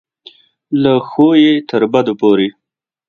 [0.81, 2.49] له ښو یې تر بدو پورې.